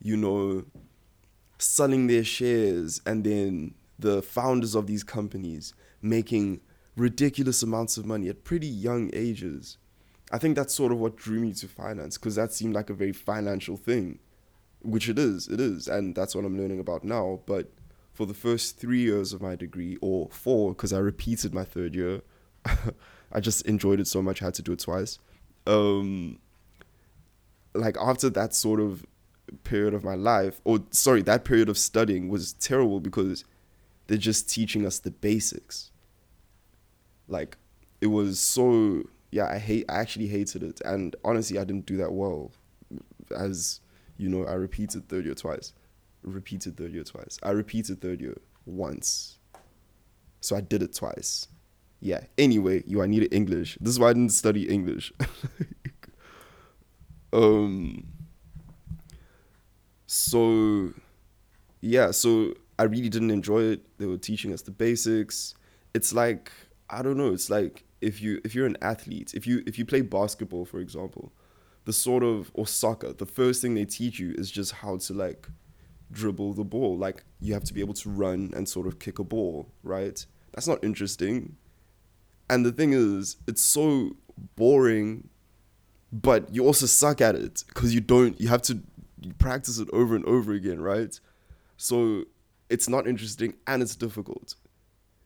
you 0.00 0.16
know, 0.16 0.64
selling 1.58 2.06
their 2.06 2.24
shares 2.24 3.00
and 3.04 3.24
then 3.24 3.74
the 3.98 4.22
founders 4.22 4.74
of 4.74 4.86
these 4.86 5.04
companies 5.04 5.74
making 6.00 6.60
ridiculous 6.96 7.62
amounts 7.62 7.96
of 7.96 8.06
money 8.06 8.28
at 8.28 8.44
pretty 8.44 8.66
young 8.66 9.10
ages. 9.12 9.76
I 10.32 10.38
think 10.38 10.56
that's 10.56 10.74
sort 10.74 10.92
of 10.92 10.98
what 10.98 11.16
drew 11.16 11.40
me 11.40 11.52
to 11.54 11.68
finance 11.68 12.16
because 12.16 12.36
that 12.36 12.52
seemed 12.52 12.74
like 12.74 12.88
a 12.88 12.94
very 12.94 13.12
financial 13.12 13.76
thing, 13.76 14.20
which 14.80 15.08
it 15.08 15.18
is, 15.18 15.48
it 15.48 15.60
is, 15.60 15.88
and 15.88 16.14
that's 16.14 16.34
what 16.34 16.44
I'm 16.44 16.56
learning 16.56 16.80
about 16.80 17.04
now. 17.04 17.40
But 17.46 17.72
for 18.12 18.26
the 18.26 18.34
first 18.34 18.78
three 18.78 19.00
years 19.00 19.32
of 19.32 19.42
my 19.42 19.56
degree, 19.56 19.98
or 20.00 20.28
four, 20.30 20.72
because 20.72 20.92
I 20.92 20.98
repeated 20.98 21.52
my 21.52 21.64
third 21.64 21.94
year, 21.94 22.22
I 23.32 23.40
just 23.40 23.62
enjoyed 23.62 24.00
it 24.00 24.06
so 24.06 24.22
much 24.22 24.42
I 24.42 24.46
had 24.46 24.54
to 24.54 24.62
do 24.62 24.72
it 24.72 24.80
twice. 24.80 25.18
Um, 25.66 26.38
like 27.74 27.96
after 28.00 28.30
that 28.30 28.54
sort 28.54 28.80
of 28.80 29.04
period 29.64 29.94
of 29.94 30.04
my 30.04 30.14
life, 30.14 30.60
or 30.64 30.80
sorry, 30.90 31.22
that 31.22 31.44
period 31.44 31.68
of 31.68 31.78
studying 31.78 32.28
was 32.28 32.52
terrible 32.54 33.00
because 33.00 33.44
they're 34.06 34.18
just 34.18 34.50
teaching 34.50 34.86
us 34.86 34.98
the 34.98 35.10
basics. 35.10 35.90
Like, 37.28 37.56
it 38.00 38.08
was 38.08 38.38
so 38.38 39.04
yeah, 39.30 39.46
I 39.46 39.58
hate 39.58 39.84
I 39.88 39.98
actually 39.98 40.26
hated 40.26 40.62
it. 40.62 40.80
And 40.84 41.14
honestly 41.24 41.58
I 41.58 41.64
didn't 41.64 41.86
do 41.86 41.96
that 41.98 42.12
well. 42.12 42.52
As 43.36 43.80
you 44.16 44.28
know, 44.28 44.44
I 44.44 44.54
repeated 44.54 45.08
third 45.08 45.24
year 45.24 45.34
twice. 45.34 45.72
Repeated 46.22 46.76
third 46.76 46.92
year 46.92 47.04
twice. 47.04 47.38
I 47.42 47.50
repeated 47.50 48.00
third 48.00 48.20
year 48.20 48.36
once. 48.66 49.38
So 50.40 50.56
I 50.56 50.60
did 50.60 50.82
it 50.82 50.94
twice. 50.94 51.48
Yeah. 52.00 52.24
Anyway, 52.38 52.82
you 52.86 53.02
I 53.02 53.06
needed 53.06 53.32
English. 53.32 53.78
This 53.80 53.92
is 53.92 54.00
why 54.00 54.10
I 54.10 54.12
didn't 54.12 54.32
study 54.32 54.68
English. 54.68 55.12
um 57.32 58.04
so 60.12 60.92
yeah 61.80 62.10
so 62.10 62.52
i 62.78 62.82
really 62.82 63.08
didn't 63.08 63.30
enjoy 63.30 63.62
it. 63.62 63.98
They 63.98 64.06
were 64.06 64.18
teaching 64.18 64.52
us 64.52 64.62
the 64.62 64.70
basics. 64.70 65.54
It's 65.94 66.12
like 66.12 66.50
i 66.88 67.02
don't 67.02 67.16
know 67.16 67.32
it's 67.32 67.50
like 67.50 67.84
if 68.00 68.20
you 68.20 68.40
if 68.44 68.54
you're 68.54 68.66
an 68.66 68.76
athlete 68.82 69.34
if 69.34 69.46
you 69.46 69.62
if 69.66 69.78
you 69.78 69.84
play 69.84 70.00
basketball 70.00 70.64
for 70.64 70.80
example 70.80 71.32
the 71.84 71.92
sort 71.92 72.22
of 72.22 72.50
or 72.54 72.66
soccer 72.66 73.12
the 73.12 73.26
first 73.26 73.62
thing 73.62 73.74
they 73.74 73.84
teach 73.84 74.18
you 74.18 74.34
is 74.36 74.50
just 74.50 74.72
how 74.72 74.96
to 74.96 75.12
like 75.12 75.48
dribble 76.12 76.54
the 76.54 76.64
ball. 76.64 76.96
Like 76.96 77.24
you 77.40 77.54
have 77.54 77.64
to 77.64 77.74
be 77.74 77.80
able 77.80 77.94
to 77.94 78.10
run 78.10 78.52
and 78.54 78.68
sort 78.68 78.86
of 78.86 78.98
kick 78.98 79.18
a 79.18 79.24
ball 79.24 79.68
right? 79.82 80.24
That's 80.52 80.66
not 80.66 80.82
interesting. 80.82 81.56
And 82.48 82.66
the 82.66 82.72
thing 82.72 82.92
is 82.92 83.36
it's 83.46 83.62
so 83.62 84.16
boring 84.56 85.28
but 86.12 86.52
you 86.52 86.66
also 86.66 86.86
suck 86.86 87.20
at 87.20 87.36
it 87.36 87.62
because 87.68 87.94
you 87.94 88.00
don't 88.00 88.40
you 88.40 88.48
have 88.48 88.62
to 88.62 88.80
you 89.20 89.32
practice 89.34 89.78
it 89.78 89.88
over 89.92 90.14
and 90.14 90.24
over 90.24 90.52
again, 90.52 90.80
right? 90.80 91.18
So 91.76 92.24
it's 92.68 92.88
not 92.88 93.06
interesting 93.06 93.54
and 93.66 93.82
it's 93.82 93.96
difficult. 93.96 94.54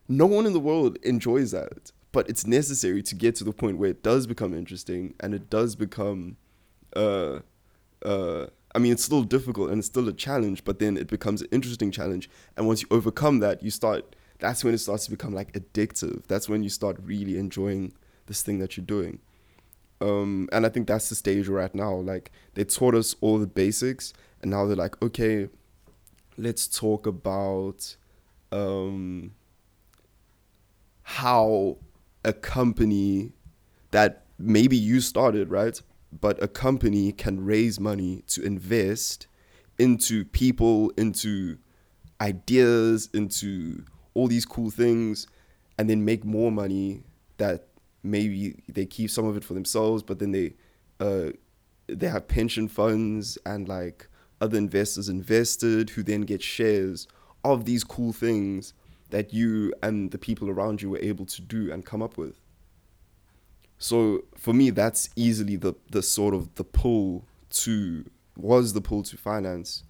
No 0.09 0.27
one 0.27 0.47
in 0.47 0.53
the 0.53 0.61
world 0.61 0.99
enjoys 1.03 1.51
that, 1.53 1.93
but 2.13 2.29
it's 2.29 2.47
necessary 2.47 3.03
to 3.03 3.15
get 3.15 3.35
to 3.37 3.45
the 3.45 3.53
point 3.53 3.79
where 3.79 3.91
it 3.91 4.03
does 4.03 4.27
become 4.27 4.55
interesting 4.55 5.15
and 5.21 5.35
it 5.35 5.51
does 5.51 5.77
become 5.77 6.37
uh 6.95 7.41
uh 8.05 8.47
I 8.75 8.79
mean 8.79 8.93
it's 8.93 9.05
still 9.05 9.23
difficult 9.23 9.71
and 9.71 9.79
it's 9.79 9.87
still 9.87 10.09
a 10.09 10.13
challenge, 10.13 10.65
but 10.65 10.79
then 10.79 10.97
it 10.97 11.09
becomes 11.09 11.43
an 11.43 11.49
interesting 11.51 11.91
challenge. 11.91 12.29
And 12.57 12.67
once 12.67 12.83
you 12.83 12.89
overcome 12.91 13.41
that, 13.41 13.63
you 13.63 13.71
start 13.71 14.17
that's 14.39 14.65
when 14.65 14.75
it 14.75 14.79
starts 14.79 15.05
to 15.07 15.11
become 15.11 15.33
like 15.33 15.53
addictive. 15.53 16.27
That's 16.27 16.49
when 16.49 16.63
you 16.63 16.69
start 16.69 16.99
really 17.03 17.39
enjoying 17.39 17.93
this 18.27 18.43
thing 18.43 18.59
that 18.59 18.77
you're 18.77 18.87
doing. 18.87 19.21
Um, 20.05 20.51
and 20.53 20.67
I 20.67 20.69
think 20.69 20.87
that's 20.87 21.09
the 21.09 21.15
stage 21.15 21.49
we're 21.49 21.61
at 21.61 21.75
now. 21.75 21.95
Like 21.95 22.31
they 22.55 22.65
taught 22.65 22.95
us 22.95 23.17
all 23.23 23.39
the 23.39 23.47
basics, 23.47 24.13
and 24.43 24.51
now 24.51 24.67
they're 24.67 24.77
like, 24.77 25.01
okay, 25.03 25.49
let's 26.37 26.67
talk 26.67 27.07
about 27.07 27.97
um, 28.53 29.33
how 31.03 31.79
a 32.23 32.35
company 32.35 33.33
that 33.93 34.27
maybe 34.39 34.77
you 34.77 35.01
started, 35.01 35.51
right? 35.51 35.81
But 36.21 36.43
a 36.43 36.49
company 36.49 37.11
can 37.11 37.43
raise 37.45 37.81
money 37.81 38.25
to 38.29 38.43
invest 38.43 39.27
into 39.79 40.27
people, 40.27 40.91
into 40.99 41.57
ideas, 42.21 43.09
into 43.15 43.85
all 44.13 44.29
these 44.29 44.45
cool 44.45 44.71
things, 44.71 45.27
and 45.79 45.89
then 45.89 46.05
make 46.05 46.25
more 46.25 46.53
money 46.53 47.05
that 47.39 47.69
maybe 48.05 48.63
they 48.69 48.87
keep 48.87 49.11
some 49.11 49.27
of 49.27 49.37
it 49.37 49.45
for 49.45 49.55
themselves, 49.55 50.03
but 50.03 50.19
then 50.19 50.31
they 50.31 50.55
uh, 51.01 51.31
they 51.89 52.07
have 52.09 52.29
pension 52.29 52.69
funds 52.69 53.39
and 53.45 53.69
like 53.69 54.09
other 54.41 54.59
investors 54.59 55.09
invested 55.09 55.91
who 55.91 56.03
then 56.03 56.23
get 56.23 56.43
shares 56.43 57.09
of 57.45 57.65
these 57.65 57.85
cool 57.85 58.13
things 58.13 58.75
that 59.11 59.33
you 59.33 59.73
and 59.83 60.11
the 60.11 60.19
people 60.19 60.49
around 60.51 60.83
you 60.83 60.91
were 60.91 60.99
able 60.99 61.27
to 61.27 61.43
do 61.43 61.73
and 61.73 61.85
come 61.85 62.03
up 62.03 62.17
with. 62.17 62.41
So 63.79 64.25
for 64.37 64.53
me, 64.53 64.71
that's 64.71 65.11
easily 65.17 65.57
the 65.57 65.75
the 65.91 66.03
sort 66.03 66.35
of 66.35 66.55
the 66.55 66.65
pull 66.65 67.25
to 67.51 68.05
was 68.37 68.73
the 68.73 68.81
pull 68.81 69.03
to 69.05 69.17
finance, 69.17 69.85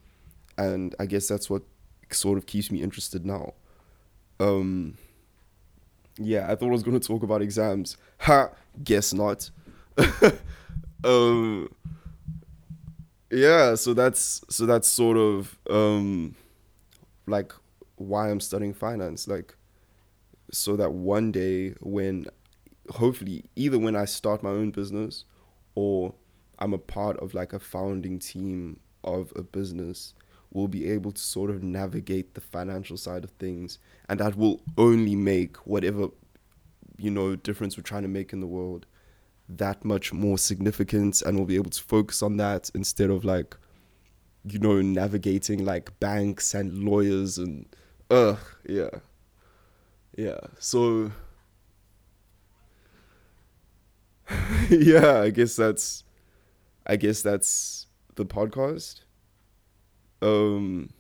and 0.57 0.95
I 0.99 1.07
guess 1.07 1.29
that's 1.29 1.49
what 1.49 1.63
sort 2.11 2.39
of 2.39 2.47
keeps 2.47 2.71
me 2.71 2.83
interested 2.83 3.25
now. 3.25 3.55
Um, 4.41 4.97
yeah, 6.19 6.51
I 6.51 6.55
thought 6.55 6.69
I 6.69 6.73
was 6.73 6.83
going 6.83 6.99
to 6.99 7.07
talk 7.07 7.23
about 7.23 7.43
exams. 7.43 7.97
Ha, 8.21 8.51
guess 8.83 9.13
not. 9.13 9.51
um 11.05 11.69
yeah, 13.31 13.75
so 13.75 13.95
that's 13.95 14.43
so 14.49 14.67
that's 14.67 14.89
sort 14.89 15.17
of 15.17 15.59
um 15.71 16.35
like 17.27 17.53
why 17.97 18.31
I'm 18.31 18.41
studying 18.41 18.75
finance. 18.75 19.27
Like 19.29 19.57
so 20.53 20.77
that 20.77 20.93
one 20.93 21.33
day 21.33 21.75
when 21.81 22.27
hopefully 22.91 23.45
either 23.57 23.79
when 23.79 23.97
I 23.97 24.05
start 24.05 24.43
my 24.43 24.51
own 24.51 24.71
business 24.71 25.25
or 25.75 26.15
I'm 26.59 26.73
a 26.73 26.79
part 26.79 27.19
of 27.19 27.35
like 27.35 27.53
a 27.53 27.59
founding 27.59 28.19
team 28.19 28.79
of 29.03 29.33
a 29.37 29.43
business, 29.43 30.15
we'll 30.55 30.69
be 30.69 30.89
able 30.89 31.13
to 31.13 31.21
sort 31.21 31.51
of 31.51 31.63
navigate 31.63 32.33
the 32.33 32.41
financial 32.41 32.97
side 32.97 33.25
of 33.25 33.31
things 33.33 33.79
and 34.09 34.21
that 34.21 34.37
will 34.37 34.63
only 34.79 35.15
make 35.15 35.57
whatever 35.67 36.09
you 36.97 37.11
know 37.11 37.37
difference 37.37 37.77
we're 37.77 37.83
trying 37.83 38.03
to 38.03 38.09
make 38.09 38.33
in 38.33 38.41
the 38.41 38.47
world 38.47 38.87
that 39.49 39.85
much 39.85 40.13
more 40.13 40.39
significant 40.39 41.21
and 41.23 41.37
we'll 41.37 41.45
be 41.45 41.57
able 41.57 41.71
to 41.71 41.83
focus 41.83 42.23
on 42.23 42.39
that 42.39 42.71
instead 42.75 43.11
of 43.11 43.25
like 43.25 43.57
you 44.45 44.59
know 44.59 44.81
navigating 44.81 45.65
like 45.65 45.99
banks 46.01 46.55
and 46.55 46.85
lawyers 46.85 47.37
and 47.37 47.67
ugh 48.11 48.39
yeah. 48.67 48.91
Yeah 50.17 50.39
so 50.59 51.11
yeah 54.71 55.21
i 55.21 55.31
guess 55.31 55.57
that's 55.57 56.05
i 56.87 56.97
guess 56.97 57.21
that's 57.21 57.89
the 58.15 58.25
podcast 58.25 59.04
um 60.25 60.91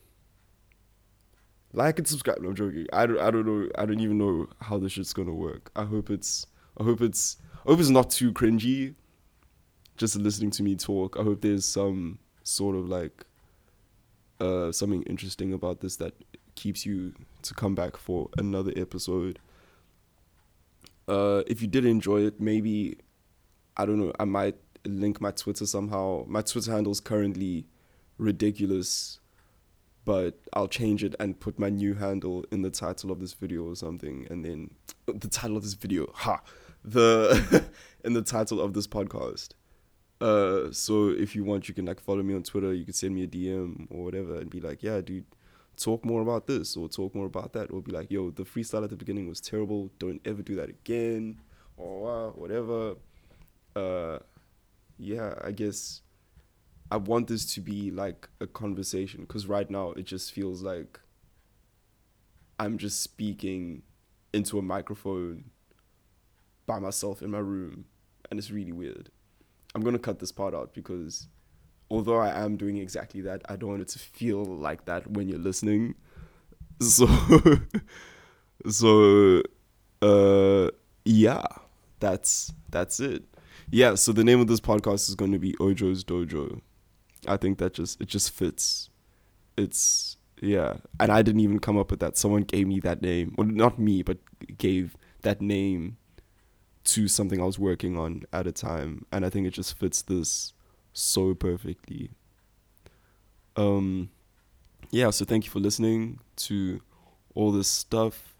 like 1.72 1.98
and 1.98 2.06
subscribe 2.06 2.40
no, 2.40 2.50
i'm 2.50 2.54
joking 2.54 2.86
i 2.92 3.06
don't 3.06 3.18
i 3.18 3.30
don't 3.30 3.46
know 3.46 3.68
i 3.76 3.84
don't 3.84 4.00
even 4.00 4.18
know 4.18 4.46
how 4.60 4.78
this 4.78 4.92
shit's 4.92 5.12
gonna 5.12 5.34
work 5.34 5.70
i 5.74 5.84
hope 5.84 6.10
it's 6.10 6.46
i 6.78 6.84
hope 6.84 7.00
it's 7.00 7.38
I 7.66 7.70
hope 7.70 7.80
it's 7.80 7.88
not 7.88 8.10
too 8.10 8.30
cringy. 8.30 8.94
Just 9.96 10.16
listening 10.16 10.50
to 10.52 10.62
me 10.62 10.76
talk. 10.76 11.16
I 11.18 11.22
hope 11.22 11.40
there's 11.40 11.64
some 11.64 12.18
sort 12.42 12.76
of 12.76 12.88
like 12.90 13.24
uh, 14.38 14.70
something 14.70 15.02
interesting 15.04 15.54
about 15.54 15.80
this 15.80 15.96
that 15.96 16.12
keeps 16.56 16.84
you 16.84 17.14
to 17.42 17.54
come 17.54 17.74
back 17.74 17.96
for 17.96 18.28
another 18.36 18.72
episode. 18.76 19.38
Uh, 21.08 21.42
if 21.46 21.62
you 21.62 21.68
did 21.68 21.86
enjoy 21.86 22.26
it, 22.26 22.38
maybe 22.38 22.98
I 23.78 23.86
don't 23.86 23.98
know. 23.98 24.12
I 24.20 24.24
might 24.24 24.56
link 24.84 25.22
my 25.22 25.30
Twitter 25.30 25.64
somehow. 25.64 26.24
My 26.26 26.42
Twitter 26.42 26.70
handle 26.70 26.92
is 26.92 27.00
currently 27.00 27.64
ridiculous, 28.18 29.20
but 30.04 30.38
I'll 30.52 30.68
change 30.68 31.02
it 31.02 31.14
and 31.18 31.38
put 31.38 31.58
my 31.58 31.70
new 31.70 31.94
handle 31.94 32.44
in 32.50 32.62
the 32.62 32.70
title 32.70 33.10
of 33.10 33.20
this 33.20 33.32
video 33.32 33.64
or 33.64 33.76
something. 33.76 34.26
And 34.30 34.44
then 34.44 34.70
the 35.06 35.28
title 35.28 35.56
of 35.56 35.62
this 35.62 35.74
video, 35.74 36.10
ha 36.14 36.42
the 36.84 37.64
in 38.04 38.12
the 38.12 38.22
title 38.22 38.60
of 38.60 38.74
this 38.74 38.86
podcast. 38.86 39.50
Uh, 40.20 40.70
so 40.70 41.08
if 41.08 41.34
you 41.34 41.44
want, 41.44 41.68
you 41.68 41.74
can 41.74 41.86
like 41.86 42.00
follow 42.00 42.22
me 42.22 42.34
on 42.34 42.42
Twitter. 42.42 42.72
You 42.72 42.84
can 42.84 42.94
send 42.94 43.14
me 43.14 43.24
a 43.24 43.26
DM 43.26 43.86
or 43.90 44.04
whatever, 44.04 44.36
and 44.36 44.48
be 44.48 44.60
like, 44.60 44.82
"Yeah, 44.82 45.00
dude, 45.00 45.24
talk 45.76 46.04
more 46.04 46.22
about 46.22 46.46
this 46.46 46.76
or 46.76 46.88
talk 46.88 47.14
more 47.14 47.26
about 47.26 47.52
that." 47.54 47.70
Or 47.72 47.82
be 47.82 47.92
like, 47.92 48.10
"Yo, 48.10 48.30
the 48.30 48.44
freestyle 48.44 48.84
at 48.84 48.90
the 48.90 48.96
beginning 48.96 49.28
was 49.28 49.40
terrible. 49.40 49.90
Don't 49.98 50.20
ever 50.24 50.42
do 50.42 50.54
that 50.56 50.68
again," 50.68 51.40
or 51.76 52.30
whatever. 52.32 52.94
Uh, 53.74 54.18
yeah, 54.98 55.34
I 55.42 55.50
guess 55.50 56.02
I 56.94 56.96
want 56.96 57.26
this 57.26 57.44
to 57.54 57.60
be 57.60 57.90
like 57.90 58.28
a 58.40 58.46
conversation 58.46 59.22
because 59.22 59.48
right 59.48 59.68
now 59.68 59.90
it 59.96 60.04
just 60.04 60.30
feels 60.30 60.62
like 60.62 61.00
I'm 62.60 62.78
just 62.78 63.00
speaking 63.00 63.82
into 64.32 64.60
a 64.60 64.62
microphone 64.62 65.50
by 66.66 66.78
myself 66.78 67.20
in 67.20 67.32
my 67.32 67.38
room, 67.38 67.86
and 68.30 68.38
it's 68.38 68.52
really 68.52 68.70
weird. 68.70 69.10
I'm 69.74 69.82
gonna 69.82 69.98
cut 69.98 70.20
this 70.20 70.30
part 70.30 70.54
out 70.54 70.72
because 70.72 71.26
although 71.90 72.18
I 72.18 72.28
am 72.44 72.56
doing 72.56 72.76
exactly 72.76 73.20
that, 73.22 73.42
I 73.48 73.56
don't 73.56 73.70
want 73.70 73.82
it 73.82 73.88
to 73.88 73.98
feel 73.98 74.44
like 74.44 74.84
that 74.84 75.10
when 75.10 75.28
you're 75.28 75.38
listening. 75.40 75.96
So, 76.80 77.06
so, 78.68 79.42
uh, 80.02 80.70
yeah, 81.04 81.42
that's 81.98 82.52
that's 82.70 83.00
it. 83.00 83.24
Yeah, 83.70 83.94
so 83.94 84.12
the 84.12 84.24
name 84.24 84.40
of 84.40 84.46
this 84.46 84.60
podcast 84.60 85.08
is 85.08 85.14
going 85.14 85.32
to 85.32 85.38
be 85.38 85.54
Ojo's 85.54 86.04
Dojo. 86.04 86.60
I 87.28 87.36
think 87.36 87.58
that 87.58 87.74
just 87.74 88.00
it 88.00 88.08
just 88.08 88.30
fits. 88.30 88.90
It's 89.56 90.16
yeah, 90.40 90.78
and 91.00 91.10
I 91.12 91.22
didn't 91.22 91.40
even 91.40 91.58
come 91.58 91.78
up 91.78 91.90
with 91.90 92.00
that. 92.00 92.16
Someone 92.16 92.42
gave 92.42 92.66
me 92.66 92.80
that 92.80 93.02
name, 93.02 93.34
well, 93.36 93.46
not 93.46 93.78
me, 93.78 94.02
but 94.02 94.18
gave 94.58 94.96
that 95.22 95.40
name 95.40 95.96
to 96.84 97.08
something 97.08 97.40
I 97.40 97.44
was 97.44 97.58
working 97.58 97.96
on 97.96 98.24
at 98.32 98.46
a 98.46 98.52
time, 98.52 99.06
and 99.12 99.24
I 99.24 99.30
think 99.30 99.46
it 99.46 99.52
just 99.52 99.78
fits 99.78 100.02
this 100.02 100.52
so 100.92 101.34
perfectly. 101.34 102.10
Um, 103.56 104.10
yeah, 104.90 105.10
so 105.10 105.24
thank 105.24 105.44
you 105.44 105.50
for 105.50 105.60
listening 105.60 106.20
to 106.36 106.80
all 107.34 107.52
this 107.52 107.68
stuff. 107.68 108.34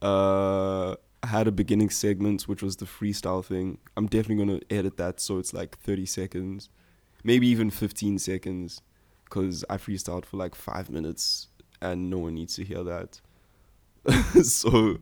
Uh, 0.00 0.96
I 1.22 1.28
had 1.28 1.46
a 1.46 1.52
beginning 1.52 1.90
segment 1.90 2.48
which 2.48 2.62
was 2.62 2.76
the 2.76 2.84
freestyle 2.84 3.44
thing. 3.44 3.78
I'm 3.96 4.06
definitely 4.06 4.44
gonna 4.44 4.60
edit 4.70 4.96
that 4.96 5.20
so 5.20 5.38
it's 5.38 5.54
like 5.54 5.78
30 5.78 6.06
seconds, 6.06 6.68
maybe 7.24 7.46
even 7.48 7.70
15 7.70 8.18
seconds, 8.18 8.82
because 9.24 9.64
I 9.70 9.76
freestyled 9.76 10.24
for 10.24 10.36
like 10.36 10.54
five 10.54 10.90
minutes 10.90 11.48
and 11.80 12.10
no 12.10 12.18
one 12.18 12.34
needs 12.34 12.54
to 12.56 12.64
hear 12.64 12.84
that. 12.84 13.20
so, 14.44 14.98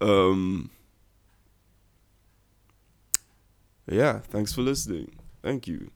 um, 0.00 0.70
yeah, 3.88 4.20
thanks 4.20 4.52
for 4.52 4.62
listening. 4.62 5.14
Thank 5.42 5.66
you. 5.68 5.90